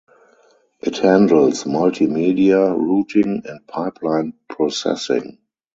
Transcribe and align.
It 0.79 0.97
handles 0.97 1.65
multimedia 1.65 2.75
routing 2.75 3.43
and 3.45 3.67
pipeline 3.67 4.33
processing. 4.49 5.37